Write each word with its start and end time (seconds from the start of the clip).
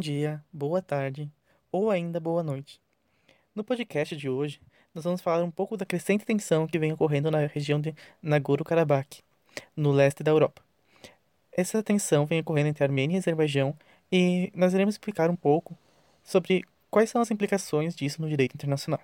bom 0.00 0.02
dia, 0.02 0.42
boa 0.50 0.80
tarde 0.80 1.30
ou 1.70 1.90
ainda 1.90 2.18
boa 2.18 2.42
noite. 2.42 2.80
No 3.54 3.62
podcast 3.62 4.16
de 4.16 4.30
hoje, 4.30 4.58
nós 4.94 5.04
vamos 5.04 5.20
falar 5.20 5.44
um 5.44 5.50
pouco 5.50 5.76
da 5.76 5.84
crescente 5.84 6.24
tensão 6.24 6.66
que 6.66 6.78
vem 6.78 6.90
ocorrendo 6.90 7.30
na 7.30 7.40
região 7.40 7.78
de 7.78 7.94
Nagorno-Karabakh, 8.22 9.18
no 9.76 9.92
leste 9.92 10.22
da 10.22 10.30
Europa. 10.30 10.62
Essa 11.52 11.82
tensão 11.82 12.24
vem 12.24 12.40
ocorrendo 12.40 12.70
entre 12.70 12.82
Armênia 12.82 13.16
e 13.16 13.18
Azerbaijão 13.18 13.76
e 14.10 14.50
nós 14.54 14.72
iremos 14.72 14.94
explicar 14.94 15.28
um 15.28 15.36
pouco 15.36 15.76
sobre 16.24 16.64
quais 16.90 17.10
são 17.10 17.20
as 17.20 17.30
implicações 17.30 17.94
disso 17.94 18.22
no 18.22 18.28
direito 18.30 18.54
internacional. 18.54 19.02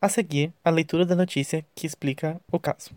A 0.00 0.08
seguir, 0.08 0.52
a 0.64 0.70
leitura 0.70 1.06
da 1.06 1.14
notícia 1.14 1.64
que 1.76 1.86
explica 1.86 2.40
o 2.50 2.58
caso. 2.58 2.90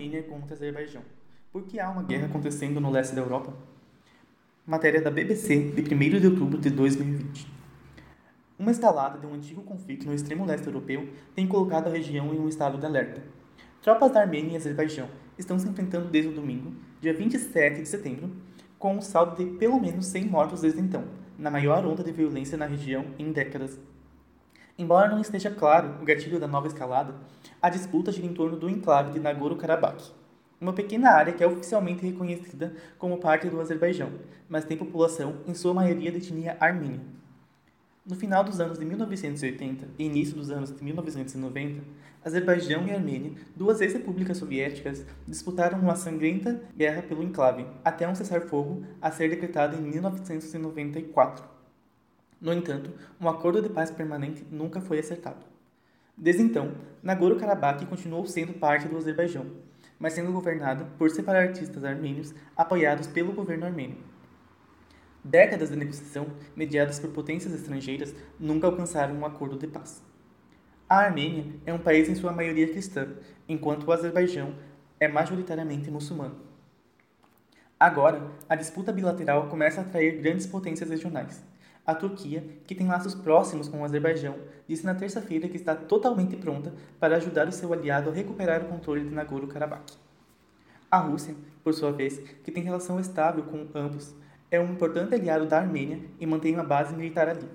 Armênia 0.00 0.22
contra 0.22 0.54
Azerbaijão. 0.54 1.02
Por 1.52 1.64
que 1.64 1.78
há 1.78 1.90
uma 1.90 2.02
guerra 2.02 2.24
acontecendo 2.24 2.80
no 2.80 2.90
leste 2.90 3.14
da 3.14 3.20
Europa? 3.20 3.52
Matéria 4.66 5.02
da 5.02 5.10
BBC 5.10 5.72
de 5.72 5.94
1 5.94 6.20
de 6.20 6.26
outubro 6.26 6.58
de 6.58 6.70
2020. 6.70 7.46
Uma 8.58 8.70
escalada 8.70 9.18
de 9.18 9.26
um 9.26 9.34
antigo 9.34 9.62
conflito 9.62 10.06
no 10.06 10.14
extremo 10.14 10.46
leste 10.46 10.66
europeu 10.66 11.06
tem 11.34 11.46
colocado 11.46 11.88
a 11.88 11.90
região 11.90 12.32
em 12.32 12.38
um 12.38 12.48
estado 12.48 12.78
de 12.78 12.86
alerta. 12.86 13.22
Tropas 13.82 14.10
da 14.10 14.22
Armênia 14.22 14.54
e 14.54 14.56
Azerbaijão 14.56 15.06
estão 15.36 15.58
se 15.58 15.68
enfrentando 15.68 16.08
desde 16.08 16.30
o 16.30 16.34
domingo, 16.34 16.72
dia 16.98 17.12
27 17.12 17.82
de 17.82 17.88
setembro, 17.88 18.30
com 18.78 18.96
um 18.96 19.02
saldo 19.02 19.36
de 19.36 19.58
pelo 19.58 19.78
menos 19.78 20.06
100 20.06 20.24
mortos 20.24 20.62
desde 20.62 20.80
então, 20.80 21.04
na 21.38 21.50
maior 21.50 21.84
onda 21.84 22.02
de 22.02 22.10
violência 22.10 22.56
na 22.56 22.64
região 22.64 23.04
em 23.18 23.32
décadas. 23.32 23.78
Embora 24.80 25.10
não 25.10 25.20
esteja 25.20 25.50
claro 25.50 25.96
o 26.00 26.06
gatilho 26.06 26.40
da 26.40 26.48
nova 26.48 26.66
escalada, 26.66 27.14
a 27.60 27.68
disputa 27.68 28.10
gira 28.10 28.26
em 28.26 28.32
torno 28.32 28.56
do 28.56 28.66
enclave 28.66 29.12
de 29.12 29.20
Nagorno-Karabakh, 29.20 30.10
uma 30.58 30.72
pequena 30.72 31.10
área 31.10 31.34
que 31.34 31.44
é 31.44 31.46
oficialmente 31.46 32.02
reconhecida 32.02 32.74
como 32.96 33.18
parte 33.18 33.50
do 33.50 33.60
Azerbaijão, 33.60 34.10
mas 34.48 34.64
tem 34.64 34.78
população, 34.78 35.36
em 35.46 35.52
sua 35.52 35.74
maioria, 35.74 36.10
de 36.10 36.16
etnia 36.16 36.56
armênia. 36.58 37.02
No 38.06 38.16
final 38.16 38.42
dos 38.42 38.58
anos 38.58 38.78
de 38.78 38.86
1980 38.86 39.86
e 39.98 40.06
início 40.06 40.34
dos 40.34 40.50
anos 40.50 40.74
de 40.74 40.82
1990, 40.82 41.82
Azerbaijão 42.24 42.86
e 42.86 42.90
Armênia, 42.90 43.32
duas 43.54 43.82
ex-repúblicas 43.82 44.38
soviéticas, 44.38 45.04
disputaram 45.28 45.78
uma 45.78 45.94
sangrenta 45.94 46.58
guerra 46.74 47.02
pelo 47.02 47.22
enclave, 47.22 47.66
até 47.84 48.08
um 48.08 48.14
cessar-fogo 48.14 48.82
a 48.98 49.10
ser 49.10 49.28
decretado 49.28 49.76
em 49.76 49.82
1994. 49.82 51.49
No 52.40 52.52
entanto, 52.52 52.90
um 53.20 53.28
acordo 53.28 53.60
de 53.60 53.68
paz 53.68 53.90
permanente 53.90 54.46
nunca 54.50 54.80
foi 54.80 54.98
acertado. 54.98 55.44
Desde 56.16 56.42
então, 56.42 56.72
Nagorno-Karabakh 57.02 57.84
continuou 57.86 58.26
sendo 58.26 58.54
parte 58.54 58.88
do 58.88 58.96
Azerbaijão, 58.96 59.46
mas 59.98 60.14
sendo 60.14 60.32
governado 60.32 60.86
por 60.96 61.10
separatistas 61.10 61.84
armênios 61.84 62.34
apoiados 62.56 63.06
pelo 63.06 63.32
governo 63.32 63.66
armênio. 63.66 63.98
Décadas 65.22 65.68
de 65.68 65.76
negociação, 65.76 66.28
mediadas 66.56 66.98
por 66.98 67.10
potências 67.10 67.52
estrangeiras, 67.52 68.14
nunca 68.38 68.66
alcançaram 68.66 69.14
um 69.14 69.26
acordo 69.26 69.58
de 69.58 69.66
paz. 69.66 70.02
A 70.88 71.00
Armênia 71.00 71.44
é 71.66 71.74
um 71.74 71.78
país 71.78 72.08
em 72.08 72.14
sua 72.14 72.32
maioria 72.32 72.68
cristã, 72.68 73.06
enquanto 73.46 73.84
o 73.84 73.92
Azerbaijão 73.92 74.54
é 74.98 75.06
majoritariamente 75.06 75.90
muçulmano. 75.90 76.36
Agora, 77.78 78.30
a 78.48 78.56
disputa 78.56 78.92
bilateral 78.92 79.48
começa 79.48 79.80
a 79.80 79.84
atrair 79.84 80.20
grandes 80.20 80.46
potências 80.46 80.88
regionais. 80.88 81.44
A 81.90 81.94
Turquia, 81.96 82.44
que 82.68 82.74
tem 82.76 82.86
laços 82.86 83.16
próximos 83.16 83.66
com 83.66 83.80
o 83.80 83.84
Azerbaijão, 83.84 84.36
disse 84.68 84.86
na 84.86 84.94
terça-feira 84.94 85.48
que 85.48 85.56
está 85.56 85.74
totalmente 85.74 86.36
pronta 86.36 86.72
para 87.00 87.16
ajudar 87.16 87.48
o 87.48 87.52
seu 87.52 87.72
aliado 87.72 88.10
a 88.10 88.12
recuperar 88.12 88.62
o 88.62 88.68
controle 88.68 89.02
de 89.02 89.12
Nagorno-Karabakh. 89.12 89.98
A 90.88 90.98
Rússia, 90.98 91.34
por 91.64 91.74
sua 91.74 91.90
vez, 91.90 92.20
que 92.44 92.52
tem 92.52 92.62
relação 92.62 93.00
estável 93.00 93.42
com 93.42 93.66
ambos, 93.74 94.14
é 94.52 94.60
um 94.60 94.70
importante 94.70 95.16
aliado 95.16 95.46
da 95.46 95.58
Armênia 95.58 96.00
e 96.20 96.24
mantém 96.26 96.54
uma 96.54 96.62
base 96.62 96.94
militar 96.94 97.28
ali. 97.28 97.48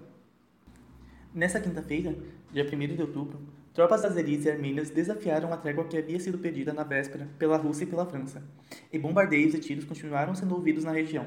Nessa 1.33 1.61
quinta-feira, 1.61 2.13
dia 2.51 2.65
1 2.65 2.93
de 2.93 3.01
outubro, 3.01 3.39
tropas 3.73 4.03
azeris 4.03 4.43
e 4.43 4.51
armênias 4.51 4.89
desafiaram 4.89 5.53
a 5.53 5.57
trégua 5.57 5.85
que 5.85 5.97
havia 5.97 6.19
sido 6.19 6.39
pedida 6.39 6.73
na 6.73 6.83
véspera 6.83 7.29
pela 7.39 7.55
Rússia 7.55 7.85
e 7.85 7.87
pela 7.87 8.05
França, 8.05 8.43
e 8.91 8.99
bombardeios 8.99 9.53
e 9.53 9.59
tiros 9.59 9.85
continuaram 9.85 10.35
sendo 10.35 10.55
ouvidos 10.55 10.83
na 10.83 10.91
região, 10.91 11.25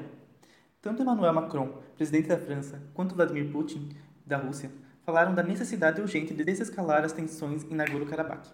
tanto 0.81 1.01
Emmanuel 1.01 1.33
Macron, 1.33 1.73
presidente 1.97 2.29
da 2.29 2.37
França, 2.37 2.81
quanto 2.93 3.13
Vladimir 3.13 3.51
Putin, 3.51 3.89
da 4.25 4.37
Rússia, 4.37 4.71
falaram 5.03 5.35
da 5.35 5.43
necessidade 5.43 5.99
urgente 5.99 6.33
de 6.33 6.43
desescalar 6.43 7.03
as 7.03 7.11
tensões 7.11 7.65
em 7.69 7.75
Nagorno-Karabakh. 7.75 8.47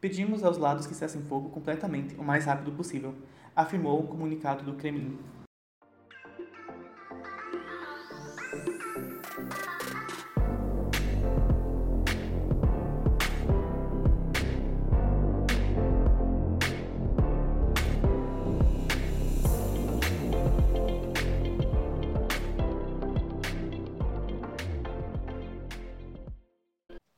Pedimos 0.00 0.42
aos 0.42 0.56
lados 0.56 0.86
que 0.86 0.94
cessem 0.94 1.22
fogo 1.22 1.50
completamente 1.50 2.14
o 2.14 2.24
mais 2.24 2.46
rápido 2.46 2.72
possível, 2.72 3.14
afirmou 3.54 4.02
um 4.02 4.06
comunicado 4.06 4.64
do 4.64 4.74
Kremlin. 4.74 5.18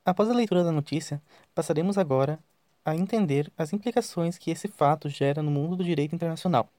Após 0.05 0.29
a 0.29 0.35
leitura 0.35 0.63
da 0.63 0.71
notícia, 0.71 1.19
passaremos 1.55 1.97
agora 1.97 2.37
a 2.85 2.95
entender 2.95 3.51
as 3.57 3.73
implicações 3.73 4.37
que 4.37 4.51
esse 4.51 4.67
fato 4.67 5.09
gera 5.09 5.41
no 5.41 5.49
mundo 5.49 5.75
do 5.75 5.83
direito 5.83 6.13
internacional. 6.13 6.69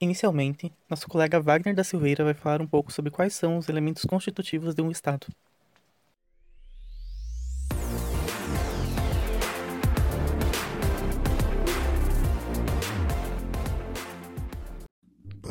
Inicialmente, 0.00 0.72
nosso 0.88 1.08
colega 1.08 1.40
Wagner 1.40 1.74
da 1.74 1.82
Silveira 1.82 2.22
vai 2.22 2.34
falar 2.34 2.62
um 2.62 2.66
pouco 2.66 2.92
sobre 2.92 3.10
quais 3.10 3.34
são 3.34 3.58
os 3.58 3.68
elementos 3.68 4.04
constitutivos 4.04 4.72
de 4.72 4.82
um 4.82 4.90
Estado. 4.92 5.26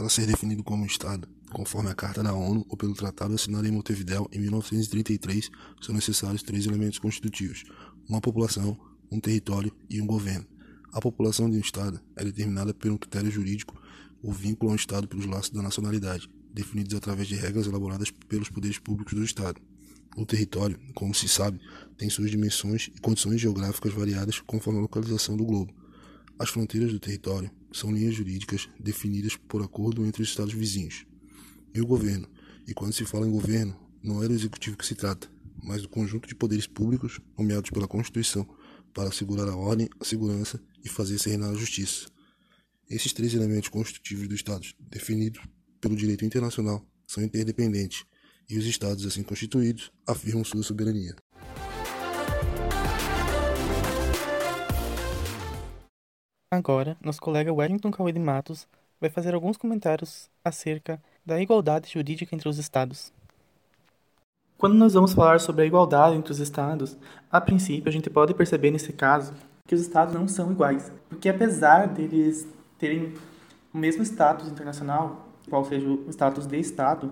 Para 0.05 0.11
ser 0.11 0.27
definido 0.27 0.63
como 0.63 0.85
Estado, 0.85 1.27
Conforme 1.51 1.89
a 1.89 1.95
Carta 1.95 2.21
da 2.21 2.31
ONU 2.31 2.63
ou 2.69 2.77
pelo 2.77 2.93
Tratado 2.93 3.33
assinado 3.33 3.67
em 3.67 3.71
Montevideo 3.71 4.29
em 4.31 4.39
1933, 4.39 5.49
são 5.81 5.95
necessários 5.95 6.43
três 6.43 6.67
elementos 6.67 6.99
constitutivos: 6.99 7.63
uma 8.07 8.21
população, 8.21 8.77
um 9.11 9.19
território 9.19 9.75
e 9.89 9.99
um 9.99 10.05
governo. 10.05 10.45
A 10.93 11.01
população 11.01 11.49
de 11.49 11.57
um 11.57 11.59
Estado 11.59 11.99
é 12.15 12.23
determinada 12.23 12.71
por 12.71 12.91
um 12.91 12.97
critério 12.97 13.31
jurídico 13.31 13.81
ou 14.21 14.31
vínculo 14.31 14.69
ao 14.69 14.75
Estado 14.75 15.07
pelos 15.07 15.25
laços 15.25 15.49
da 15.49 15.63
nacionalidade, 15.63 16.29
definidos 16.53 16.93
através 16.93 17.27
de 17.27 17.33
regras 17.33 17.65
elaboradas 17.65 18.11
pelos 18.11 18.47
poderes 18.47 18.77
públicos 18.77 19.15
do 19.15 19.23
Estado. 19.23 19.59
O 20.15 20.23
território, 20.23 20.79
como 20.93 21.15
se 21.15 21.27
sabe, 21.27 21.59
tem 21.97 22.11
suas 22.11 22.29
dimensões 22.29 22.91
e 22.95 23.01
condições 23.01 23.41
geográficas 23.41 23.91
variadas 23.91 24.39
conforme 24.39 24.77
a 24.77 24.83
localização 24.83 25.35
do 25.35 25.43
globo. 25.43 25.73
As 26.37 26.49
fronteiras 26.49 26.91
do 26.91 26.99
território 26.99 27.49
são 27.71 27.91
linhas 27.91 28.15
jurídicas 28.15 28.67
definidas 28.79 29.37
por 29.37 29.61
acordo 29.61 30.05
entre 30.05 30.21
os 30.21 30.29
Estados 30.29 30.53
vizinhos 30.53 31.05
e 31.73 31.81
o 31.81 31.87
governo. 31.87 32.27
E 32.67 32.73
quando 32.73 32.93
se 32.93 33.05
fala 33.05 33.27
em 33.27 33.31
governo, 33.31 33.75
não 34.03 34.21
é 34.21 34.27
do 34.27 34.33
executivo 34.33 34.77
que 34.77 34.85
se 34.85 34.95
trata, 34.95 35.29
mas 35.63 35.81
do 35.81 35.89
conjunto 35.89 36.27
de 36.27 36.35
poderes 36.35 36.67
públicos 36.67 37.19
nomeados 37.37 37.69
pela 37.69 37.87
Constituição 37.87 38.47
para 38.93 39.09
assegurar 39.09 39.47
a 39.47 39.55
ordem, 39.55 39.89
a 39.99 40.05
segurança 40.05 40.61
e 40.83 40.89
fazer 40.89 41.17
se 41.19 41.29
reinar 41.29 41.51
a 41.51 41.55
justiça. 41.55 42.07
Esses 42.89 43.13
três 43.13 43.33
elementos 43.33 43.69
constitutivos 43.69 44.27
do 44.27 44.35
Estado, 44.35 44.65
definidos 44.79 45.41
pelo 45.79 45.95
direito 45.95 46.25
internacional, 46.25 46.85
são 47.07 47.23
interdependentes 47.23 48.05
e 48.49 48.57
os 48.57 48.65
Estados, 48.65 49.05
assim 49.05 49.23
constituídos, 49.23 49.91
afirmam 50.05 50.43
sua 50.43 50.63
soberania. 50.63 51.15
Agora, 56.51 56.95
nosso 57.01 57.19
colega 57.19 57.53
Wellington 57.53 57.91
Cauê 57.91 58.11
de 58.11 58.19
Matos 58.19 58.67
vai 59.01 59.09
fazer 59.09 59.33
alguns 59.33 59.57
comentários 59.57 60.29
acerca 60.43 61.01
da 61.25 61.41
igualdade 61.41 61.91
jurídica 61.91 62.35
entre 62.35 62.47
os 62.47 62.57
Estados. 62.57 63.11
Quando 64.57 64.75
nós 64.75 64.93
vamos 64.93 65.13
falar 65.13 65.39
sobre 65.39 65.63
a 65.63 65.65
igualdade 65.65 66.15
entre 66.15 66.31
os 66.31 66.39
Estados, 66.39 66.97
a 67.31 67.41
princípio 67.41 67.89
a 67.89 67.91
gente 67.91 68.09
pode 68.09 68.33
perceber 68.33 68.71
nesse 68.71 68.93
caso 68.93 69.33
que 69.67 69.75
os 69.75 69.81
Estados 69.81 70.13
não 70.13 70.27
são 70.27 70.51
iguais, 70.51 70.91
porque 71.09 71.27
apesar 71.27 71.87
deles 71.87 72.47
terem 72.77 73.13
o 73.73 73.77
mesmo 73.77 74.03
status 74.03 74.47
internacional, 74.47 75.27
qual 75.49 75.65
seja 75.65 75.87
o 75.87 76.09
status 76.09 76.45
de 76.45 76.59
Estado, 76.59 77.11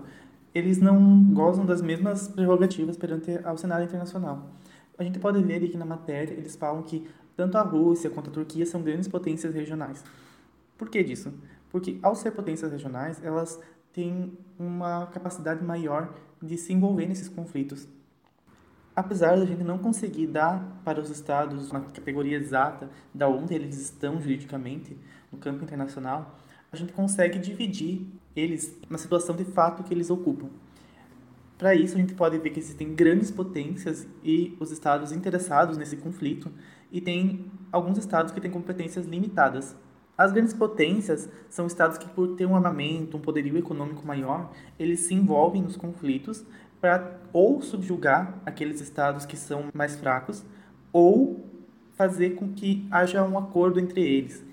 eles 0.54 0.78
não 0.78 1.22
gozam 1.32 1.66
das 1.66 1.82
mesmas 1.82 2.28
prerrogativas 2.28 2.96
perante 2.96 3.38
ao 3.44 3.58
cenário 3.58 3.84
internacional. 3.84 4.50
A 4.96 5.02
gente 5.02 5.18
pode 5.18 5.42
ver 5.42 5.64
aqui 5.64 5.76
na 5.76 5.84
matéria, 5.84 6.32
eles 6.32 6.54
falam 6.54 6.82
que 6.82 7.06
tanto 7.36 7.58
a 7.58 7.62
Rússia 7.62 8.10
quanto 8.10 8.30
a 8.30 8.32
Turquia 8.32 8.66
são 8.66 8.82
grandes 8.82 9.08
potências 9.08 9.54
regionais. 9.54 10.04
Por 10.76 10.88
que 10.88 11.02
disso? 11.02 11.32
porque 11.74 11.98
ao 12.04 12.14
ser 12.14 12.30
potências 12.30 12.70
regionais, 12.70 13.20
elas 13.20 13.60
têm 13.92 14.38
uma 14.56 15.08
capacidade 15.08 15.64
maior 15.64 16.14
de 16.40 16.56
se 16.56 16.72
envolver 16.72 17.04
nesses 17.04 17.28
conflitos. 17.28 17.88
Apesar 18.94 19.36
da 19.36 19.44
gente 19.44 19.64
não 19.64 19.76
conseguir 19.76 20.28
dar 20.28 20.80
para 20.84 21.00
os 21.00 21.10
estados 21.10 21.72
uma 21.72 21.80
categoria 21.80 22.36
exata 22.36 22.88
da 23.12 23.28
onde 23.28 23.54
eles 23.54 23.76
estão 23.76 24.20
juridicamente 24.20 24.96
no 25.32 25.38
campo 25.38 25.64
internacional, 25.64 26.38
a 26.70 26.76
gente 26.76 26.92
consegue 26.92 27.40
dividir 27.40 28.06
eles 28.36 28.78
na 28.88 28.96
situação 28.96 29.34
de 29.34 29.44
fato 29.44 29.82
que 29.82 29.92
eles 29.92 30.10
ocupam. 30.10 30.50
Para 31.56 31.74
isso, 31.74 31.94
a 31.94 31.98
gente 31.98 32.14
pode 32.14 32.36
ver 32.38 32.50
que 32.50 32.58
existem 32.58 32.94
grandes 32.94 33.30
potências 33.30 34.06
e 34.24 34.56
os 34.58 34.70
estados 34.72 35.12
interessados 35.12 35.76
nesse 35.76 35.96
conflito, 35.96 36.50
e 36.90 37.00
tem 37.00 37.50
alguns 37.70 37.96
estados 37.96 38.32
que 38.32 38.40
têm 38.40 38.50
competências 38.50 39.06
limitadas. 39.06 39.76
As 40.16 40.32
grandes 40.32 40.54
potências 40.54 41.28
são 41.48 41.66
estados 41.66 41.98
que, 41.98 42.08
por 42.08 42.36
ter 42.36 42.46
um 42.46 42.54
armamento, 42.54 43.16
um 43.16 43.20
poderio 43.20 43.56
econômico 43.56 44.06
maior, 44.06 44.50
eles 44.78 45.00
se 45.00 45.14
envolvem 45.14 45.62
nos 45.62 45.76
conflitos 45.76 46.44
para 46.80 47.20
ou 47.32 47.62
subjugar 47.62 48.40
aqueles 48.44 48.80
estados 48.80 49.24
que 49.24 49.36
são 49.36 49.66
mais 49.72 49.96
fracos, 49.96 50.44
ou 50.92 51.44
fazer 51.96 52.30
com 52.30 52.52
que 52.52 52.86
haja 52.90 53.24
um 53.24 53.38
acordo 53.38 53.80
entre 53.80 54.02
eles. 54.02 54.44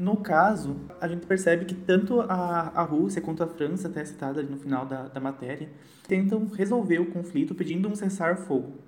No 0.00 0.16
caso, 0.16 0.76
a 0.98 1.06
gente 1.06 1.26
percebe 1.26 1.66
que 1.66 1.74
tanto 1.74 2.22
a, 2.22 2.72
a 2.74 2.82
Rússia 2.82 3.20
quanto 3.20 3.42
a 3.42 3.46
França, 3.46 3.86
até 3.86 4.02
citada 4.02 4.42
no 4.42 4.56
final 4.56 4.86
da, 4.86 5.08
da 5.08 5.20
matéria, 5.20 5.68
tentam 6.08 6.48
resolver 6.48 7.00
o 7.00 7.10
conflito 7.10 7.54
pedindo 7.54 7.86
um 7.86 7.94
cessar-fogo. 7.94 8.78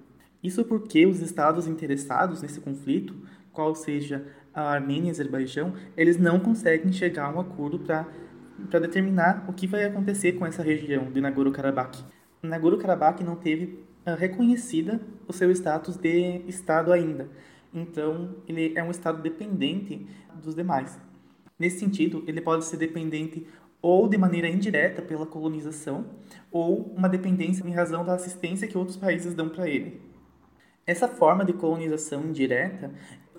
Isso 0.42 0.64
porque 0.64 1.04
os 1.04 1.20
estados 1.20 1.66
interessados 1.66 2.40
nesse 2.40 2.62
conflito, 2.62 3.14
qual 3.52 3.74
seja 3.74 4.24
a 4.54 4.62
Armênia 4.72 5.08
e 5.08 5.08
a 5.08 5.10
Azerbaijão, 5.10 5.74
eles 5.98 6.16
não 6.16 6.40
conseguem 6.40 6.90
chegar 6.90 7.26
a 7.26 7.36
um 7.36 7.40
acordo 7.40 7.80
para 7.80 8.80
determinar 8.80 9.44
o 9.46 9.52
que 9.52 9.66
vai 9.66 9.84
acontecer 9.84 10.32
com 10.32 10.46
essa 10.46 10.62
região 10.62 11.12
de 11.12 11.20
Nagorno-Karabakh. 11.20 12.06
Nagorno-Karabakh 12.42 13.20
não 13.22 13.36
teve 13.36 13.84
uh, 14.06 14.14
reconhecida 14.16 14.98
o 15.28 15.32
seu 15.34 15.50
status 15.50 15.98
de 15.98 16.40
estado 16.48 16.90
ainda. 16.90 17.28
Então, 17.74 18.36
ele 18.46 18.72
é 18.76 18.82
um 18.82 18.90
estado 18.90 19.22
dependente 19.22 20.06
dos 20.42 20.54
demais. 20.54 20.98
Nesse 21.58 21.78
sentido, 21.78 22.24
ele 22.26 22.40
pode 22.40 22.64
ser 22.64 22.76
dependente 22.76 23.46
ou 23.80 24.08
de 24.08 24.16
maneira 24.16 24.48
indireta 24.48 25.02
pela 25.02 25.26
colonização, 25.26 26.06
ou 26.50 26.92
uma 26.96 27.08
dependência 27.08 27.66
em 27.66 27.72
razão 27.72 28.04
da 28.04 28.14
assistência 28.14 28.69
que 28.69 28.78
outros 28.78 28.96
países 28.96 29.34
dão 29.34 29.48
para 29.48 29.69
ele. 29.69 30.00
Essa 30.86 31.08
forma 31.08 31.44
de 31.44 31.52
colonização 31.52 32.24
indireta, 32.24 32.92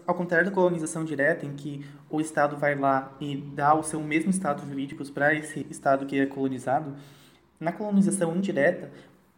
ao 0.05 0.15
contrário 0.15 0.45
da 0.45 0.51
colonização 0.53 1.05
direta, 1.05 1.45
em 1.45 1.53
que 1.53 1.85
o 2.09 2.19
Estado 2.19 2.57
vai 2.57 2.75
lá 2.75 3.15
e 3.21 3.37
dá 3.37 3.73
o 3.73 3.83
seu 3.83 4.01
mesmo 4.01 4.31
status 4.31 4.67
jurídico 4.67 5.05
para 5.11 5.33
esse 5.33 5.65
Estado 5.69 6.05
que 6.05 6.19
é 6.19 6.25
colonizado, 6.25 6.93
na 7.59 7.71
colonização 7.71 8.35
indireta, 8.35 8.91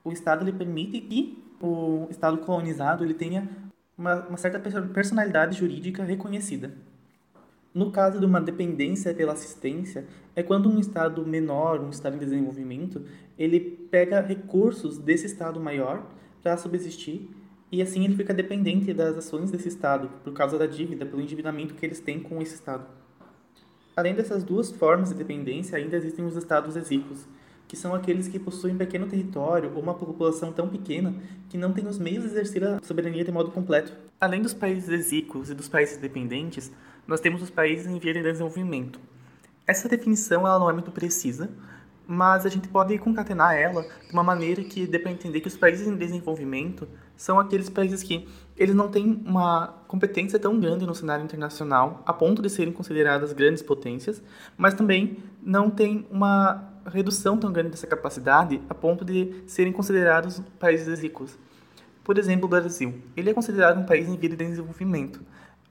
o 0.04 0.12
Estado 0.12 0.44
ele 0.44 0.58
permite 0.58 1.02
que 1.02 1.44
o 1.62 2.08
Estado 2.10 2.40
colonizado 2.40 3.04
ele 3.04 3.14
tenha 3.14 3.48
uma, 3.98 4.28
uma 4.28 4.38
certa 4.38 4.60
personalidade 4.60 5.58
jurídica 5.58 6.04
reconhecida. 6.04 6.74
No 7.74 7.92
caso 7.92 8.20
de 8.20 8.26
uma 8.26 8.40
dependência 8.40 9.14
pela 9.14 9.34
assistência, 9.34 10.06
é 10.36 10.42
quando 10.42 10.70
um 10.70 10.80
estado 10.80 11.26
menor, 11.26 11.82
um 11.82 11.90
estado 11.90 12.16
em 12.16 12.20
desenvolvimento, 12.20 13.04
ele 13.38 13.60
pega 13.60 14.22
recursos 14.22 14.98
desse 14.98 15.26
estado 15.26 15.60
maior 15.60 16.06
para 16.42 16.56
subsistir 16.56 17.30
e 17.72 17.82
assim 17.82 18.06
ele 18.06 18.16
fica 18.16 18.34
dependente 18.34 18.94
das 18.94 19.18
ações 19.18 19.52
desse 19.52 19.68
estado 19.68 20.10
por 20.24 20.32
causa 20.32 20.58
da 20.58 20.66
dívida, 20.66 21.06
pelo 21.06 21.22
endividamento 21.22 21.74
que 21.74 21.86
eles 21.86 22.00
têm 22.00 22.22
com 22.22 22.42
esse 22.42 22.56
estado. 22.56 22.86
Além 23.96 24.14
dessas 24.14 24.44
duas 24.44 24.72
formas 24.72 25.10
de 25.10 25.16
dependência, 25.16 25.78
ainda 25.78 25.98
existem 25.98 26.26
os 26.26 26.36
estados 26.36 26.76
exíquos, 26.76 27.28
que 27.76 27.82
são 27.82 27.94
aqueles 27.94 28.30
que 28.30 28.40
possuem 28.40 28.78
pequeno 28.78 29.06
território 29.06 29.74
ou 29.76 29.82
uma 29.82 29.94
população 29.94 30.54
tão 30.54 30.70
pequena 30.70 31.14
que 31.50 31.58
não 31.58 31.74
tem 31.74 31.86
os 31.86 32.00
meios 32.00 32.24
de 32.24 32.30
exercer 32.30 32.64
a 32.64 32.80
soberania 32.82 33.22
de 33.22 33.34
modo 33.34 33.52
completo. 33.52 33.92
Além 34.20 34.42
dos 34.42 34.54
países 34.54 34.88
exíquos 34.88 35.50
e 35.50 35.54
dos 35.54 35.68
países 35.68 35.98
dependentes, 35.98 36.72
nós 37.06 37.20
temos 37.20 37.42
os 37.42 37.50
países 37.50 37.86
em 37.86 38.00
via 38.00 38.14
de 38.14 38.24
desenvolvimento. 38.24 38.98
Essa 39.68 39.90
definição 39.90 40.48
ela 40.48 40.58
não 40.58 40.70
é 40.70 40.74
muito 40.74 40.90
precisa, 40.90 41.50
mas 42.08 42.46
a 42.46 42.50
gente 42.50 42.68
pode 42.68 42.98
concatenar 42.98 43.56
ela 43.56 43.82
de 43.82 44.14
uma 44.14 44.24
maneira 44.24 44.64
que 44.64 44.86
dê 44.86 45.00
para 45.00 45.12
entender 45.12 45.42
que 45.42 45.48
os 45.48 45.58
países 45.58 45.88
em 45.88 45.96
desenvolvimento 45.96 46.88
são 47.18 47.40
aqueles 47.40 47.70
países 47.70 48.04
que 48.04 48.28
eles 48.58 48.76
não 48.76 48.90
têm 48.90 49.22
uma 49.26 49.68
competência 49.88 50.40
tão 50.40 50.60
grande 50.60 50.86
no 50.86 50.94
cenário 50.94 51.24
internacional 51.24 52.04
a 52.06 52.14
ponto 52.14 52.42
de 52.42 52.50
serem 52.50 52.74
consideradas 52.74 53.34
grandes 53.34 53.62
potências, 53.62 54.22
mas 54.58 54.74
também 54.74 55.18
não 55.42 55.70
têm 55.70 56.06
uma 56.10 56.72
redução 56.86 57.38
tão 57.38 57.52
grande 57.52 57.72
dessa 57.72 57.88
capacidade 57.88 58.62
a 58.70 58.74
ponto 58.74 59.04
de 59.04 59.44
serem 59.48 59.74
considerados 59.74 60.42
países 60.60 61.00
ricos. 61.00 61.38
Por 62.04 62.18
exemplo, 62.20 62.46
o 62.46 62.50
Brasil. 62.50 62.94
Ele 63.18 63.32
é 63.32 63.34
considerado 63.34 63.80
um 63.80 63.86
país 63.86 64.08
em 64.08 64.16
via 64.16 64.30
de 64.30 64.36
desenvolvimento, 64.36 65.22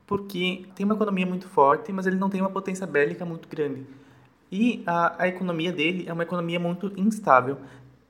porque 0.07 0.67
tem 0.75 0.85
uma 0.85 0.95
economia 0.95 1.25
muito 1.25 1.49
forte, 1.49 1.93
mas 1.93 2.07
ele 2.07 2.17
não 2.17 2.29
tem 2.29 2.41
uma 2.41 2.51
potência 2.51 2.87
bélica 2.87 3.25
muito 3.25 3.49
grande. 3.49 3.87
E 4.55 4.85
a, 4.87 5.25
a 5.25 5.27
economia 5.27 5.73
dele 5.73 6.05
é 6.07 6.13
uma 6.13 6.23
economia 6.23 6.61
muito 6.61 6.93
instável. 6.97 7.59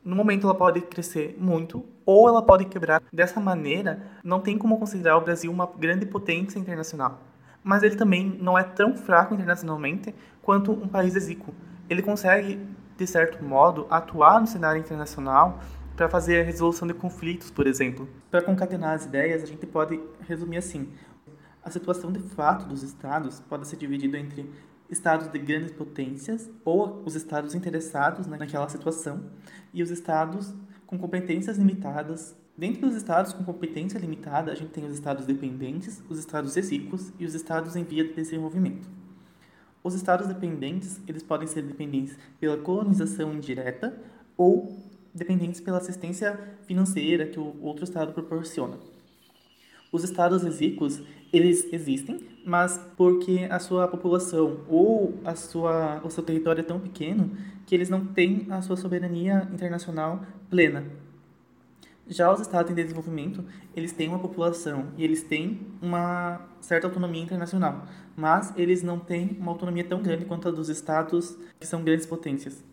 No 0.05 0.15
momento 0.15 0.47
ela 0.47 0.55
pode 0.55 0.83
crescer 0.83 1.35
muito 1.41 1.83
ou 2.05 2.29
ela 2.29 2.43
pode 2.43 2.67
quebrar. 2.67 3.03
Dessa 3.11 3.41
maneira, 3.41 4.03
não 4.23 4.41
tem 4.41 4.59
como 4.59 4.79
considerar 4.79 5.17
o 5.17 5.23
Brasil 5.23 5.51
uma 5.51 5.67
grande 5.67 6.05
potência 6.05 6.59
internacional. 6.59 7.23
Mas 7.63 7.83
ele 7.83 7.97
também 7.97 8.37
não 8.43 8.59
é 8.59 8.63
tão 8.63 8.95
fraco 8.95 9.33
internacionalmente 9.33 10.15
quanto 10.43 10.71
um 10.71 10.87
país 10.87 11.17
exíquo. 11.17 11.55
Ele 11.89 12.03
consegue 12.03 12.61
de 12.95 13.07
certo 13.07 13.43
modo, 13.43 13.87
atuar 13.89 14.39
no 14.39 14.47
cenário 14.47 14.79
internacional 14.79 15.61
para 15.97 16.11
fazer 16.11 16.43
a 16.43 16.45
resolução 16.45 16.87
de 16.87 16.93
conflitos, 16.93 17.51
por 17.51 17.67
exemplo. 17.67 18.07
Para 18.31 18.43
concatenar 18.43 18.95
as 18.95 19.07
ideias, 19.07 19.43
a 19.43 19.47
gente 19.47 19.67
pode 19.67 19.99
resumir 20.29 20.59
assim: 20.59 20.93
a 21.63 21.71
situação 21.71 22.13
de 22.13 22.21
fato 22.21 22.67
dos 22.67 22.83
estados 22.83 23.41
pode 23.41 23.67
ser 23.67 23.77
dividida 23.77 24.19
entre 24.19 24.51
estados 24.91 25.29
de 25.29 25.39
grandes 25.39 25.73
potências 25.73 26.51
ou 26.65 27.03
os 27.05 27.15
estados 27.15 27.55
interessados 27.55 28.27
naquela 28.27 28.69
situação 28.69 29.25
e 29.73 29.83
os 29.83 29.91
estados 29.91 30.55
com 30.87 30.99
competências 30.99 31.57
limitadas. 31.59 32.37
Dentro 32.57 32.83
dos 32.83 32.97
estados 32.97 33.33
com 33.33 33.43
competência 33.43 33.99
limitada, 33.99 34.53
a 34.53 34.55
gente 34.55 34.71
tem 34.71 34.85
os 34.85 34.95
estados 34.95 35.27
dependentes, 35.27 36.03
os 36.09 36.19
estados 36.19 36.57
exíquos 36.57 37.13
e 37.19 37.25
os 37.25 37.35
estados 37.35 37.75
em 37.75 37.83
via 37.83 38.05
de 38.05 38.15
desenvolvimento. 38.15 38.89
Os 39.83 39.95
estados 39.95 40.29
dependentes, 40.29 41.01
eles 41.07 41.23
podem 41.23 41.47
ser 41.49 41.63
dependentes 41.63 42.17
pela 42.39 42.57
colonização 42.57 43.35
indireta 43.35 43.95
ou 44.37 44.79
dependentes 45.13 45.61
pela 45.61 45.79
assistência 45.79 46.39
financeira 46.67 47.27
que 47.27 47.39
o 47.39 47.61
outro 47.61 47.85
estado 47.85 48.13
proporciona. 48.13 48.79
Os 49.95 50.03
estados 50.03 50.43
exíquos, 50.43 51.01
eles 51.33 51.73
existem, 51.73 52.21
mas 52.45 52.85
porque 52.97 53.47
a 53.49 53.61
sua 53.61 53.87
população 53.87 54.63
ou 54.69 55.15
a 55.25 55.37
sua, 55.37 56.01
o 56.03 56.11
seu 56.11 56.21
território 56.25 56.63
é 56.63 56.65
tão 56.65 56.81
pequeno 56.81 57.31
que 57.65 57.77
eles 57.77 57.89
não 57.89 58.05
têm 58.05 58.45
a 58.51 58.61
sua 58.61 58.77
soberania 58.77 59.49
internacional 59.53 60.27
plena. 60.51 60.83
Já 62.09 62.33
os 62.33 62.41
estados 62.41 62.73
em 62.73 62.75
desenvolvimento, 62.75 63.45
eles 63.73 63.93
têm 63.93 64.09
uma 64.09 64.19
população 64.19 64.89
e 64.99 65.05
eles 65.05 65.23
têm 65.23 65.61
uma 65.81 66.41
certa 66.61 66.89
autonomia 66.89 67.23
internacional, 67.23 67.87
mas 68.17 68.53
eles 68.57 68.83
não 68.83 68.99
têm 68.99 69.37
uma 69.39 69.53
autonomia 69.53 69.85
tão 69.85 70.03
grande 70.03 70.25
quanto 70.25 70.49
a 70.49 70.51
dos 70.51 70.69
estados 70.69 71.39
que 71.61 71.69
são 71.69 71.85
grandes 71.85 72.05
potências. 72.05 72.65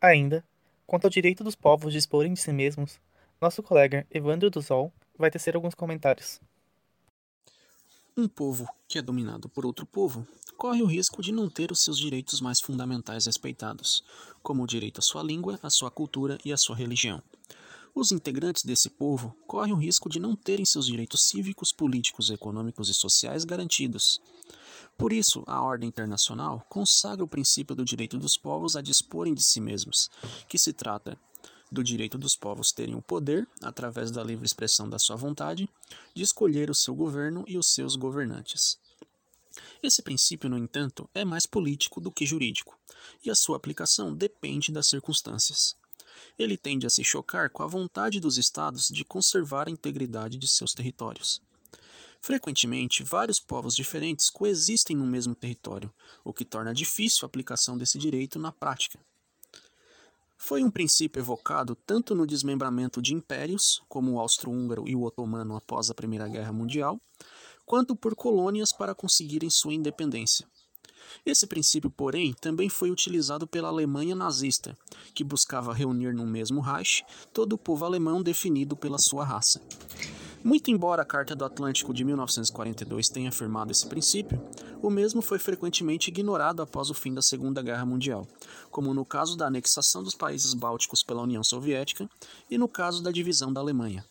Ainda, 0.00 0.42
quanto 0.86 1.04
ao 1.04 1.10
direito 1.10 1.44
dos 1.44 1.54
povos 1.54 1.92
de 1.92 1.98
exporem 1.98 2.32
de 2.32 2.40
si 2.40 2.52
mesmos, 2.52 2.98
nosso 3.38 3.62
colega 3.62 4.06
Evandro 4.10 4.48
Duzol 4.48 4.90
vai 5.18 5.30
tecer 5.30 5.54
alguns 5.54 5.74
comentários. 5.74 6.40
Um 8.16 8.26
povo 8.26 8.66
que 8.88 8.98
é 8.98 9.02
dominado 9.02 9.48
por 9.48 9.66
outro 9.66 9.84
povo 9.84 10.26
corre 10.56 10.82
o 10.82 10.86
risco 10.86 11.22
de 11.22 11.32
não 11.32 11.48
ter 11.48 11.70
os 11.70 11.82
seus 11.82 11.98
direitos 11.98 12.40
mais 12.40 12.60
fundamentais 12.60 13.26
respeitados, 13.26 14.02
como 14.42 14.62
o 14.62 14.66
direito 14.66 14.98
à 14.98 15.02
sua 15.02 15.22
língua, 15.22 15.58
à 15.62 15.68
sua 15.68 15.90
cultura 15.90 16.38
e 16.44 16.52
à 16.52 16.56
sua 16.56 16.76
religião. 16.76 17.22
Os 17.94 18.10
integrantes 18.10 18.62
desse 18.64 18.88
povo 18.88 19.36
correm 19.46 19.72
o 19.72 19.76
risco 19.76 20.08
de 20.08 20.18
não 20.18 20.34
terem 20.34 20.64
seus 20.64 20.86
direitos 20.86 21.28
cívicos, 21.28 21.72
políticos, 21.72 22.30
econômicos 22.30 22.88
e 22.88 22.94
sociais 22.94 23.44
garantidos. 23.44 24.20
Por 25.00 25.14
isso, 25.14 25.42
a 25.46 25.62
ordem 25.62 25.88
internacional 25.88 26.62
consagra 26.68 27.24
o 27.24 27.26
princípio 27.26 27.74
do 27.74 27.86
direito 27.86 28.18
dos 28.18 28.36
povos 28.36 28.76
a 28.76 28.82
disporem 28.82 29.32
de 29.32 29.42
si 29.42 29.58
mesmos, 29.58 30.10
que 30.46 30.58
se 30.58 30.74
trata 30.74 31.18
do 31.72 31.82
direito 31.82 32.18
dos 32.18 32.36
povos 32.36 32.70
terem 32.70 32.94
o 32.94 33.00
poder, 33.00 33.48
através 33.62 34.10
da 34.10 34.22
livre 34.22 34.44
expressão 34.44 34.90
da 34.90 34.98
sua 34.98 35.16
vontade, 35.16 35.66
de 36.14 36.22
escolher 36.22 36.68
o 36.68 36.74
seu 36.74 36.94
governo 36.94 37.46
e 37.48 37.56
os 37.56 37.72
seus 37.72 37.96
governantes. 37.96 38.78
Esse 39.82 40.02
princípio, 40.02 40.50
no 40.50 40.58
entanto, 40.58 41.08
é 41.14 41.24
mais 41.24 41.46
político 41.46 41.98
do 41.98 42.12
que 42.12 42.26
jurídico, 42.26 42.78
e 43.24 43.30
a 43.30 43.34
sua 43.34 43.56
aplicação 43.56 44.14
depende 44.14 44.70
das 44.70 44.88
circunstâncias. 44.88 45.74
ele 46.38 46.58
tende 46.58 46.86
a 46.86 46.90
se 46.90 47.02
chocar 47.02 47.48
com 47.48 47.62
a 47.62 47.66
vontade 47.66 48.20
dos 48.20 48.36
estados 48.36 48.88
de 48.88 49.02
conservar 49.02 49.66
a 49.66 49.70
integridade 49.70 50.36
de 50.36 50.46
seus 50.46 50.74
territórios. 50.74 51.40
Frequentemente, 52.20 53.02
vários 53.02 53.40
povos 53.40 53.74
diferentes 53.74 54.28
coexistem 54.28 54.94
no 54.94 55.06
mesmo 55.06 55.34
território, 55.34 55.92
o 56.22 56.34
que 56.34 56.44
torna 56.44 56.74
difícil 56.74 57.20
a 57.22 57.26
aplicação 57.26 57.78
desse 57.78 57.98
direito 57.98 58.38
na 58.38 58.52
prática. 58.52 58.98
Foi 60.36 60.62
um 60.62 60.70
princípio 60.70 61.20
evocado 61.20 61.74
tanto 61.74 62.14
no 62.14 62.26
desmembramento 62.26 63.00
de 63.00 63.14
impérios, 63.14 63.82
como 63.88 64.12
o 64.12 64.20
austro-húngaro 64.20 64.86
e 64.86 64.94
o 64.94 65.02
otomano 65.02 65.56
após 65.56 65.90
a 65.90 65.94
Primeira 65.94 66.28
Guerra 66.28 66.52
Mundial, 66.52 67.00
quanto 67.64 67.96
por 67.96 68.14
colônias 68.14 68.72
para 68.72 68.94
conseguirem 68.94 69.48
sua 69.48 69.72
independência. 69.72 70.46
Esse 71.24 71.46
princípio, 71.46 71.90
porém, 71.90 72.34
também 72.34 72.68
foi 72.68 72.90
utilizado 72.90 73.46
pela 73.46 73.68
Alemanha 73.68 74.14
nazista, 74.14 74.76
que 75.14 75.24
buscava 75.24 75.72
reunir 75.72 76.14
no 76.14 76.26
mesmo 76.26 76.60
Reich 76.60 77.02
todo 77.32 77.54
o 77.54 77.58
povo 77.58 77.84
alemão 77.84 78.22
definido 78.22 78.76
pela 78.76 78.98
sua 78.98 79.24
raça. 79.24 79.60
Muito 80.42 80.70
embora 80.70 81.02
a 81.02 81.04
Carta 81.04 81.36
do 81.36 81.44
Atlântico 81.44 81.92
de 81.92 82.02
1942 82.02 83.10
tenha 83.10 83.28
afirmado 83.28 83.70
esse 83.70 83.86
princípio, 83.86 84.42
o 84.80 84.88
mesmo 84.88 85.20
foi 85.20 85.38
frequentemente 85.38 86.08
ignorado 86.08 86.62
após 86.62 86.88
o 86.88 86.94
fim 86.94 87.12
da 87.12 87.20
Segunda 87.20 87.60
Guerra 87.60 87.84
Mundial, 87.84 88.26
como 88.70 88.94
no 88.94 89.04
caso 89.04 89.36
da 89.36 89.48
anexação 89.48 90.02
dos 90.02 90.14
países 90.14 90.54
bálticos 90.54 91.02
pela 91.02 91.20
União 91.20 91.44
Soviética 91.44 92.08
e 92.50 92.56
no 92.56 92.66
caso 92.66 93.02
da 93.02 93.10
divisão 93.10 93.52
da 93.52 93.60
Alemanha. 93.60 94.02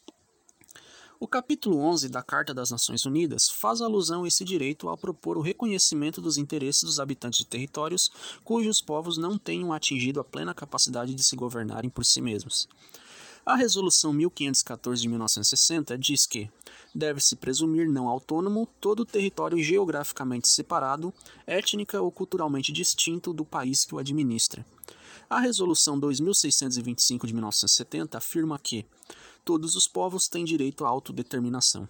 O 1.19 1.27
capítulo 1.27 1.79
11 1.79 2.09
da 2.09 2.21
Carta 2.21 2.53
das 2.53 2.69
Nações 2.69 3.05
Unidas 3.05 3.49
faz 3.49 3.81
alusão 3.81 4.23
a 4.23 4.27
esse 4.27 4.45
direito 4.45 4.87
ao 4.87 4.97
propor 4.97 5.35
o 5.35 5.41
reconhecimento 5.41 6.21
dos 6.21 6.37
interesses 6.37 6.83
dos 6.83 6.99
habitantes 6.99 7.39
de 7.39 7.45
territórios 7.45 8.09
cujos 8.43 8.81
povos 8.81 9.17
não 9.17 9.35
tenham 9.35 9.73
atingido 9.73 10.19
a 10.19 10.23
plena 10.23 10.53
capacidade 10.53 11.15
de 11.15 11.23
se 11.23 11.35
governarem 11.35 11.89
por 11.89 12.05
si 12.05 12.21
mesmos. 12.21 12.69
A 13.49 13.55
Resolução 13.55 14.13
1514 14.13 15.01
de 15.01 15.07
1960 15.07 15.97
diz 15.97 16.27
que 16.27 16.51
deve-se 16.93 17.35
presumir 17.35 17.89
não 17.89 18.07
autônomo 18.07 18.67
todo 18.79 18.99
o 18.99 19.05
território 19.05 19.57
geograficamente 19.57 20.47
separado, 20.47 21.11
étnica 21.47 21.99
ou 21.99 22.11
culturalmente 22.11 22.71
distinto 22.71 23.33
do 23.33 23.43
país 23.43 23.83
que 23.83 23.95
o 23.95 23.97
administra. 23.97 24.63
A 25.27 25.39
Resolução 25.39 25.99
2625 25.99 27.25
de 27.25 27.33
1970 27.33 28.19
afirma 28.19 28.59
que 28.59 28.85
todos 29.43 29.75
os 29.75 29.87
povos 29.87 30.27
têm 30.27 30.45
direito 30.45 30.85
à 30.85 30.87
autodeterminação. 30.87 31.89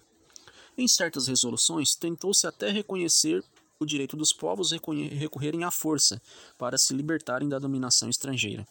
Em 0.78 0.88
certas 0.88 1.26
resoluções, 1.26 1.94
tentou-se 1.94 2.46
até 2.46 2.70
reconhecer 2.70 3.44
o 3.78 3.84
direito 3.84 4.16
dos 4.16 4.32
povos 4.32 4.72
recorrerem 4.72 5.64
à 5.64 5.70
força 5.70 6.22
para 6.56 6.78
se 6.78 6.94
libertarem 6.94 7.50
da 7.50 7.58
dominação 7.58 8.08
estrangeira. 8.08 8.66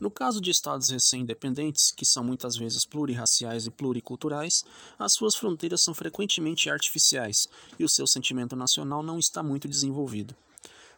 No 0.00 0.10
caso 0.10 0.40
de 0.40 0.50
estados 0.50 0.90
recém-independentes, 0.90 1.90
que 1.90 2.06
são 2.06 2.22
muitas 2.22 2.56
vezes 2.56 2.84
plurirraciais 2.84 3.66
e 3.66 3.70
pluriculturais, 3.70 4.64
as 4.98 5.12
suas 5.12 5.34
fronteiras 5.34 5.82
são 5.82 5.92
frequentemente 5.92 6.70
artificiais 6.70 7.48
e 7.78 7.84
o 7.84 7.88
seu 7.88 8.06
sentimento 8.06 8.54
nacional 8.54 9.02
não 9.02 9.18
está 9.18 9.42
muito 9.42 9.66
desenvolvido. 9.66 10.36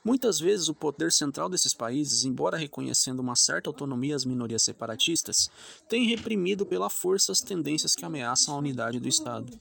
Muitas 0.03 0.41
vezes 0.41 0.69
o 0.69 0.75
poder 0.75 1.13
central 1.13 1.49
desses 1.49 1.75
países, 1.75 2.25
embora 2.25 2.57
reconhecendo 2.57 3.21
uma 3.21 3.37
certa 3.37 3.69
autonomia 3.69 4.17
às 4.17 4.25
minorias 4.25 4.63
separatistas, 4.63 5.51
tem 5.89 6.07
reprimido 6.07 6.65
pela 6.65 6.89
força 6.89 7.33
as 7.33 7.41
tendências 7.41 7.95
que 7.95 8.05
ameaçam 8.05 8.55
a 8.55 8.59
unidade 8.59 8.99
do 8.99 9.09
Estado. 9.09 9.53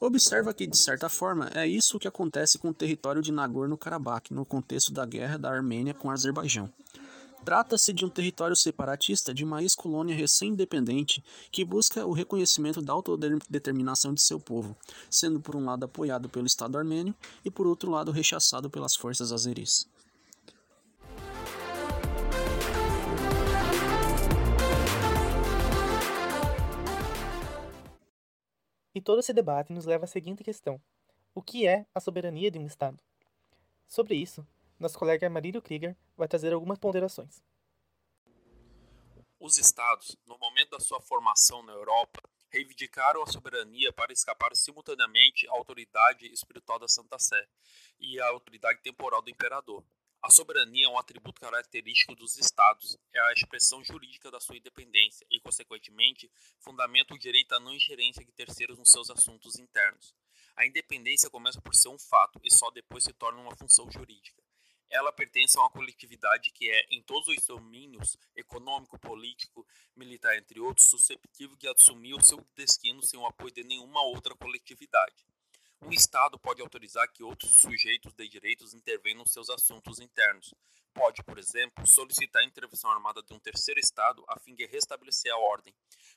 Observa 0.00 0.52
que, 0.52 0.66
de 0.66 0.76
certa 0.76 1.08
forma, 1.08 1.50
é 1.54 1.66
isso 1.66 1.98
que 1.98 2.08
acontece 2.08 2.58
com 2.58 2.68
o 2.68 2.74
território 2.74 3.22
de 3.22 3.32
Nagorno-Karabakh 3.32 4.30
no 4.30 4.44
contexto 4.44 4.92
da 4.92 5.04
guerra 5.04 5.38
da 5.38 5.50
Armênia 5.50 5.94
com 5.94 6.08
o 6.08 6.10
Azerbaijão. 6.10 6.70
Trata-se 7.44 7.92
de 7.92 8.06
um 8.06 8.08
território 8.08 8.56
separatista 8.56 9.34
de 9.34 9.44
uma 9.44 9.62
ex-colônia 9.62 10.16
recém-independente 10.16 11.22
que 11.52 11.62
busca 11.62 12.06
o 12.06 12.12
reconhecimento 12.12 12.80
da 12.80 12.94
autodeterminação 12.94 14.14
de 14.14 14.22
seu 14.22 14.40
povo, 14.40 14.74
sendo 15.10 15.38
por 15.38 15.54
um 15.54 15.66
lado 15.66 15.84
apoiado 15.84 16.26
pelo 16.26 16.46
Estado 16.46 16.78
armênio 16.78 17.14
e 17.44 17.50
por 17.50 17.66
outro 17.66 17.90
lado 17.90 18.10
rechaçado 18.10 18.70
pelas 18.70 18.96
forças 18.96 19.30
azeris. 19.30 19.86
E 28.94 29.02
todo 29.02 29.18
esse 29.18 29.34
debate 29.34 29.70
nos 29.70 29.84
leva 29.84 30.04
à 30.04 30.08
seguinte 30.08 30.42
questão: 30.42 30.80
o 31.34 31.42
que 31.42 31.66
é 31.66 31.84
a 31.94 32.00
soberania 32.00 32.50
de 32.50 32.58
um 32.58 32.64
Estado? 32.64 32.98
Sobre 33.86 34.14
isso, 34.14 34.46
nosso 34.78 34.98
colega 34.98 35.30
Marílio 35.30 35.62
Krieger 35.62 35.96
vai 36.16 36.28
trazer 36.28 36.52
algumas 36.52 36.78
ponderações. 36.78 37.42
Os 39.38 39.58
estados, 39.58 40.16
no 40.26 40.38
momento 40.38 40.70
da 40.70 40.80
sua 40.80 41.00
formação 41.00 41.62
na 41.62 41.72
Europa, 41.72 42.22
reivindicaram 42.50 43.22
a 43.22 43.26
soberania 43.26 43.92
para 43.92 44.12
escapar 44.12 44.54
simultaneamente 44.54 45.46
à 45.48 45.52
autoridade 45.52 46.26
espiritual 46.32 46.78
da 46.78 46.88
Santa 46.88 47.18
Sé 47.18 47.46
e 47.98 48.20
à 48.20 48.26
autoridade 48.28 48.80
temporal 48.80 49.20
do 49.20 49.30
imperador. 49.30 49.84
A 50.22 50.30
soberania 50.30 50.86
é 50.86 50.88
um 50.88 50.98
atributo 50.98 51.40
característico 51.40 52.14
dos 52.14 52.38
estados, 52.38 52.96
é 53.12 53.20
a 53.20 53.32
expressão 53.32 53.84
jurídica 53.84 54.30
da 54.30 54.40
sua 54.40 54.56
independência 54.56 55.26
e, 55.30 55.38
consequentemente, 55.40 56.30
fundamenta 56.58 57.12
o 57.12 57.18
direito 57.18 57.54
à 57.54 57.60
não 57.60 57.74
ingerência 57.74 58.24
de 58.24 58.32
terceiros 58.32 58.78
nos 58.78 58.90
seus 58.90 59.10
assuntos 59.10 59.58
internos. 59.58 60.14
A 60.56 60.64
independência 60.64 61.28
começa 61.28 61.60
por 61.60 61.74
ser 61.74 61.88
um 61.88 61.98
fato 61.98 62.40
e 62.42 62.50
só 62.50 62.70
depois 62.70 63.04
se 63.04 63.12
torna 63.12 63.40
uma 63.40 63.56
função 63.56 63.90
jurídica 63.90 64.43
ela 64.94 65.12
pertence 65.12 65.58
a 65.58 65.60
uma 65.60 65.70
coletividade 65.70 66.50
que 66.52 66.70
é, 66.70 66.86
em 66.88 67.02
todos 67.02 67.26
os 67.26 67.44
domínios, 67.46 68.16
econômico, 68.36 68.96
político, 68.96 69.66
militar, 69.96 70.38
entre 70.38 70.60
outros, 70.60 70.88
susceptível 70.88 71.56
de 71.56 71.68
assumir 71.68 72.14
o 72.14 72.24
seu 72.24 72.46
destino 72.54 73.02
sem 73.02 73.18
o 73.18 73.26
apoio 73.26 73.52
de 73.52 73.64
nenhuma 73.64 74.02
outra 74.02 74.36
coletividade. 74.36 75.26
Um 75.86 75.92
Estado 75.92 76.38
pode 76.38 76.62
autorizar 76.62 77.06
que 77.12 77.22
outros 77.22 77.56
sujeitos 77.56 78.14
de 78.14 78.26
direitos 78.26 78.72
intervenham 78.72 79.18
nos 79.18 79.30
seus 79.30 79.50
assuntos 79.50 80.00
internos. 80.00 80.54
Pode, 80.94 81.22
por 81.22 81.38
exemplo, 81.38 81.86
solicitar 81.86 82.40
a 82.40 82.46
intervenção 82.46 82.90
armada 82.90 83.22
de 83.22 83.34
um 83.34 83.38
terceiro 83.38 83.78
Estado 83.78 84.24
a 84.26 84.40
fim 84.40 84.54
de 84.54 84.64
restabelecer 84.64 85.30
a 85.30 85.36
ordem. 85.36 85.74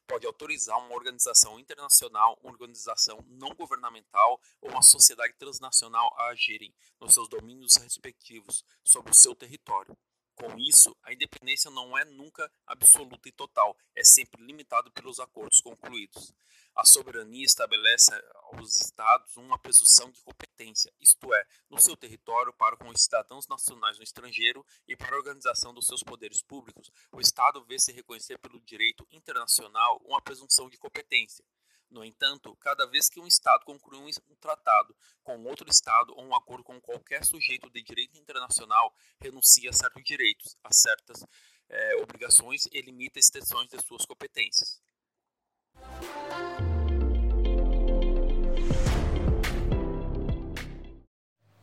Pode 0.07 0.25
autorizar 0.25 0.77
uma 0.77 0.95
organização 0.95 1.59
internacional, 1.59 2.39
uma 2.41 2.53
organização 2.53 3.21
não 3.27 3.53
governamental 3.55 4.39
ou 4.61 4.71
uma 4.71 4.81
sociedade 4.81 5.33
transnacional 5.33 6.15
a 6.17 6.27
agirem 6.27 6.73
nos 6.97 7.13
seus 7.13 7.27
domínios 7.27 7.73
respectivos 7.75 8.63
sobre 8.85 9.11
o 9.11 9.15
seu 9.15 9.35
território. 9.35 9.97
Com 10.37 10.55
isso, 10.59 10.95
a 11.01 11.11
independência 11.11 11.71
não 11.71 11.97
é 11.97 12.05
nunca 12.05 12.51
absoluta 12.67 13.27
e 13.27 13.31
total, 13.31 13.75
é 13.95 14.03
sempre 14.03 14.39
limitado 14.45 14.91
pelos 14.91 15.19
acordos 15.19 15.59
concluídos. 15.61 16.31
A 16.75 16.85
soberania 16.85 17.43
estabelece 17.43 18.11
aos 18.53 18.79
Estados 18.79 19.35
uma 19.35 19.57
presunção 19.57 20.11
de 20.11 20.21
competência, 20.21 20.93
isto 20.99 21.33
é, 21.33 21.43
no 21.71 21.81
seu 21.81 21.97
território 21.97 22.53
para 22.53 22.77
com 22.77 22.87
os 22.87 23.01
cidadãos 23.01 23.47
nacionais 23.47 23.97
no 23.97 24.03
estrangeiro 24.03 24.63
e 24.87 24.95
para 24.95 25.15
a 25.15 25.17
organização 25.17 25.73
dos 25.73 25.87
seus 25.87 26.03
poderes 26.03 26.43
públicos, 26.43 26.91
o 27.11 27.19
Estado 27.19 27.65
vê-se 27.65 27.91
reconhecer 27.91 28.37
pelo 28.37 28.61
direito 28.61 29.07
internacional 29.09 29.99
uma 30.05 30.21
presunção 30.21 30.69
de 30.69 30.77
competência. 30.77 31.43
No 31.89 32.03
entanto, 32.03 32.55
cada 32.57 32.85
vez 32.85 33.09
que 33.09 33.19
um 33.19 33.27
Estado 33.27 33.63
conclui 33.63 34.11
um 34.29 34.35
tratado 34.35 34.95
com 35.23 35.41
outro 35.45 35.69
Estado 35.69 36.13
ou 36.15 36.25
um 36.25 36.35
acordo 36.35 36.63
com 36.63 36.79
qualquer 36.81 37.23
sujeito 37.25 37.69
de 37.69 37.81
direito 37.81 38.17
internacional, 38.17 38.93
renuncia 39.21 39.69
a 39.69 39.73
certos 39.73 40.03
direitos, 40.03 40.57
a 40.63 40.73
certas 40.73 41.23
é, 41.69 41.95
obrigações 41.97 42.65
e 42.73 42.81
limita 42.81 43.19
extensões 43.19 43.69
de 43.69 43.81
suas 43.85 44.05
competências. 44.05 44.81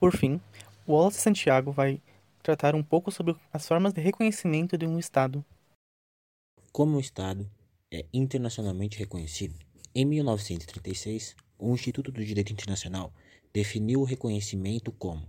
Por 0.01 0.17
fim, 0.17 0.41
Wallace 0.87 1.21
Santiago 1.21 1.71
vai 1.71 2.03
tratar 2.43 2.75
um 2.75 2.83
pouco 2.83 3.11
sobre 3.11 3.37
as 3.53 3.67
formas 3.67 3.93
de 3.93 4.01
reconhecimento 4.01 4.77
de 4.77 4.87
um 4.87 4.99
Estado. 4.99 5.45
Como 6.73 6.97
o 6.97 7.01
Estado 7.01 7.51
é 7.91 8.07
internacionalmente 8.13 8.99
reconhecido, 8.99 9.64
em 9.95 10.05
1936, 10.05 11.37
o 11.57 11.73
Instituto 11.73 12.11
do 12.11 12.25
Direito 12.25 12.53
Internacional 12.53 13.15
definiu 13.53 14.01
o 14.01 14.05
reconhecimento 14.05 14.91
como 14.91 15.29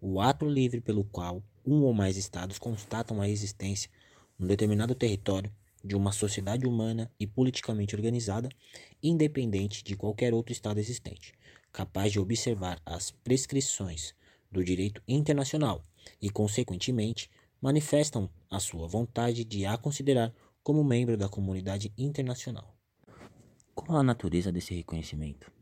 o 0.00 0.22
ato 0.22 0.48
livre 0.48 0.80
pelo 0.80 1.04
qual 1.04 1.42
um 1.66 1.82
ou 1.82 1.92
mais 1.92 2.16
estados 2.16 2.58
constatam 2.58 3.20
a 3.20 3.28
existência 3.28 3.90
num 4.38 4.46
determinado 4.46 4.94
território 4.94 5.52
de 5.84 5.94
uma 5.94 6.12
sociedade 6.12 6.66
humana 6.66 7.12
e 7.20 7.26
politicamente 7.26 7.94
organizada, 7.94 8.48
independente 9.02 9.84
de 9.84 9.94
qualquer 9.94 10.32
outro 10.32 10.52
estado 10.52 10.80
existente, 10.80 11.34
capaz 11.70 12.10
de 12.10 12.18
observar 12.18 12.80
as 12.86 13.10
prescrições 13.10 14.14
do 14.50 14.64
direito 14.64 15.02
internacional 15.06 15.84
e, 16.22 16.30
consequentemente, 16.30 17.30
manifestam 17.60 18.30
a 18.50 18.58
sua 18.60 18.86
vontade 18.86 19.44
de 19.44 19.66
a 19.66 19.76
considerar 19.76 20.34
como 20.62 20.82
membro 20.82 21.16
da 21.16 21.28
comunidade 21.28 21.92
internacional. 21.98 22.75
Qual 23.76 23.98
a 23.98 24.02
natureza 24.02 24.50
desse 24.50 24.74
reconhecimento? 24.74 25.52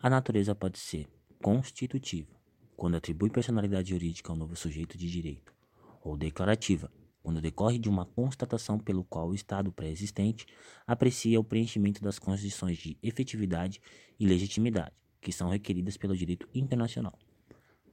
A 0.00 0.08
natureza 0.08 0.54
pode 0.54 0.78
ser 0.78 1.08
constitutiva, 1.42 2.30
quando 2.76 2.96
atribui 2.96 3.28
personalidade 3.28 3.90
jurídica 3.90 4.30
ao 4.30 4.38
novo 4.38 4.54
sujeito 4.54 4.96
de 4.96 5.10
direito, 5.10 5.52
ou 6.00 6.16
declarativa, 6.16 6.90
quando 7.24 7.40
decorre 7.40 7.76
de 7.76 7.88
uma 7.88 8.06
constatação 8.06 8.78
pelo 8.78 9.02
qual 9.02 9.28
o 9.28 9.34
Estado 9.34 9.72
pré-existente 9.72 10.46
aprecia 10.86 11.40
o 11.40 11.44
preenchimento 11.44 12.00
das 12.00 12.20
condições 12.20 12.78
de 12.78 12.96
efetividade 13.02 13.82
e 14.18 14.26
legitimidade, 14.26 14.94
que 15.20 15.32
são 15.32 15.50
requeridas 15.50 15.96
pelo 15.96 16.16
direito 16.16 16.48
internacional. 16.54 17.18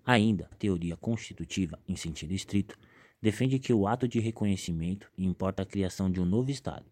Ainda, 0.05 0.47
a 0.51 0.55
teoria 0.55 0.95
constitutiva, 0.95 1.79
em 1.87 1.95
sentido 1.95 2.31
estrito, 2.31 2.77
defende 3.19 3.57
que 3.57 3.73
o 3.73 3.87
ato 3.87 4.07
de 4.07 4.19
reconhecimento 4.19 5.11
importa 5.17 5.63
a 5.63 5.65
criação 5.65 6.11
de 6.11 6.21
um 6.21 6.25
novo 6.25 6.51
Estado 6.51 6.85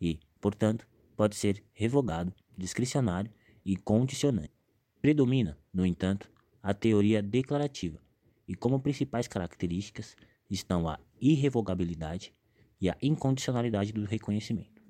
e, 0.00 0.20
portanto, 0.40 0.86
pode 1.16 1.36
ser 1.36 1.62
revogado, 1.72 2.32
discricionário 2.56 3.30
e 3.64 3.76
condicionante. 3.76 4.52
Predomina, 5.00 5.58
no 5.72 5.84
entanto, 5.84 6.30
a 6.62 6.72
teoria 6.72 7.22
declarativa, 7.22 8.00
e 8.46 8.54
como 8.54 8.80
principais 8.80 9.26
características 9.26 10.16
estão 10.48 10.88
a 10.88 10.98
irrevogabilidade 11.20 12.32
e 12.80 12.88
a 12.88 12.96
incondicionalidade 13.00 13.92
do 13.92 14.04
reconhecimento. 14.04 14.82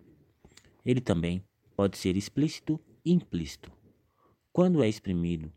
Ele 0.84 1.00
também 1.00 1.44
pode 1.76 1.96
ser 1.96 2.16
explícito 2.16 2.80
e 3.04 3.12
implícito. 3.12 3.72
Quando 4.52 4.82
é 4.82 4.88
exprimido 4.88 5.52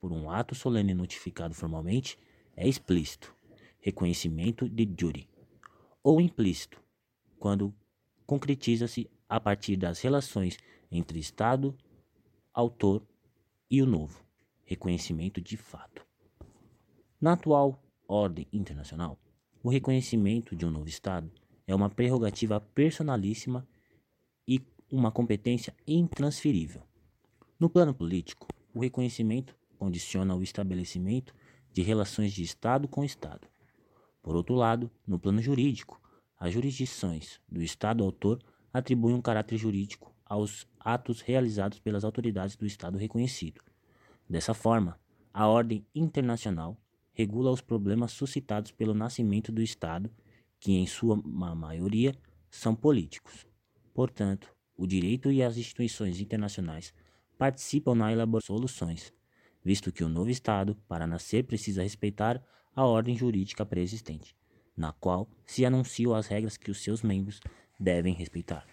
por 0.00 0.12
um 0.12 0.30
ato 0.30 0.54
solene 0.54 0.94
notificado 0.94 1.54
formalmente, 1.54 2.18
é 2.56 2.66
explícito, 2.66 3.34
reconhecimento 3.80 4.68
de 4.68 4.88
jure, 4.98 5.28
ou 6.02 6.20
implícito, 6.20 6.82
quando 7.38 7.74
concretiza-se 8.26 9.10
a 9.30 9.38
partir 9.38 9.76
das 9.76 10.00
relações 10.00 10.58
entre 10.90 11.20
Estado, 11.20 11.78
autor 12.52 13.06
e 13.70 13.80
o 13.80 13.86
novo, 13.86 14.24
reconhecimento 14.64 15.40
de 15.40 15.56
fato. 15.56 16.04
Na 17.20 17.34
atual 17.34 17.80
ordem 18.08 18.48
internacional, 18.52 19.16
o 19.62 19.70
reconhecimento 19.70 20.56
de 20.56 20.66
um 20.66 20.70
novo 20.70 20.88
Estado 20.88 21.30
é 21.64 21.72
uma 21.72 21.88
prerrogativa 21.88 22.60
personalíssima 22.60 23.64
e 24.48 24.60
uma 24.90 25.12
competência 25.12 25.72
intransferível. 25.86 26.82
No 27.56 27.70
plano 27.70 27.94
político, 27.94 28.48
o 28.74 28.80
reconhecimento 28.80 29.56
condiciona 29.78 30.34
o 30.34 30.42
estabelecimento 30.42 31.32
de 31.72 31.82
relações 31.82 32.32
de 32.32 32.42
Estado 32.42 32.88
com 32.88 33.04
Estado. 33.04 33.46
Por 34.20 34.34
outro 34.34 34.56
lado, 34.56 34.90
no 35.06 35.20
plano 35.20 35.40
jurídico, 35.40 36.00
as 36.36 36.52
jurisdições 36.52 37.40
do 37.48 37.62
Estado 37.62 38.02
autor 38.02 38.42
atribuem 38.72 39.14
um 39.14 39.22
caráter 39.22 39.56
jurídico 39.56 40.14
aos 40.24 40.66
atos 40.78 41.20
realizados 41.20 41.78
pelas 41.78 42.04
autoridades 42.04 42.56
do 42.56 42.66
Estado 42.66 42.96
reconhecido. 42.96 43.60
Dessa 44.28 44.54
forma, 44.54 44.98
a 45.34 45.48
ordem 45.48 45.84
internacional 45.94 46.76
regula 47.12 47.50
os 47.50 47.60
problemas 47.60 48.12
suscitados 48.12 48.70
pelo 48.70 48.94
nascimento 48.94 49.50
do 49.50 49.60
Estado, 49.60 50.10
que 50.58 50.72
em 50.72 50.86
sua 50.86 51.16
maioria 51.16 52.14
são 52.48 52.74
políticos. 52.74 53.46
Portanto, 53.92 54.54
o 54.76 54.86
direito 54.86 55.30
e 55.30 55.42
as 55.42 55.56
instituições 55.56 56.20
internacionais 56.20 56.94
participam 57.36 57.94
na 57.94 58.12
elaboração 58.12 58.56
de 58.56 58.60
soluções, 58.60 59.12
visto 59.64 59.92
que 59.92 60.04
o 60.04 60.08
novo 60.08 60.30
Estado, 60.30 60.76
para 60.88 61.06
nascer, 61.06 61.44
precisa 61.44 61.82
respeitar 61.82 62.42
a 62.74 62.86
ordem 62.86 63.16
jurídica 63.16 63.66
pré-existente, 63.66 64.34
na 64.76 64.92
qual 64.92 65.28
se 65.44 65.64
anunciam 65.64 66.14
as 66.14 66.26
regras 66.26 66.56
que 66.56 66.70
os 66.70 66.80
seus 66.82 67.02
membros 67.02 67.40
devem 67.80 68.12
respeitar. 68.12 68.66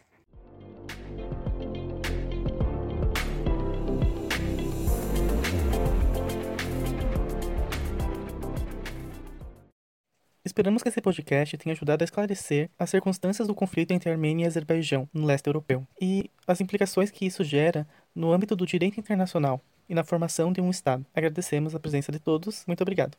Esperamos 10.44 10.82
que 10.82 10.90
esse 10.90 11.02
podcast 11.02 11.56
tenha 11.58 11.74
ajudado 11.74 12.04
a 12.04 12.06
esclarecer 12.06 12.70
as 12.80 12.90
circunstâncias 12.90 13.48
do 13.48 13.54
conflito 13.54 13.92
entre 13.92 14.10
Armênia 14.10 14.46
e 14.46 14.48
Azerbaijão 14.48 15.08
no 15.14 15.26
leste 15.26 15.48
europeu 15.48 15.86
e 16.02 16.32
as 16.48 16.60
implicações 16.60 17.12
que 17.12 17.26
isso 17.26 17.44
gera 17.44 17.88
no 18.16 18.32
âmbito 18.34 18.56
do 18.56 18.66
direito 18.66 19.00
internacional 19.00 19.62
e 19.88 19.94
na 19.94 20.04
formação 20.04 20.52
de 20.52 20.60
um 20.60 20.70
Estado. 20.70 21.06
Agradecemos 21.14 21.76
a 21.76 21.80
presença 21.80 22.12
de 22.12 22.20
todos. 22.20 22.66
Muito 22.66 22.82
obrigado. 22.82 23.18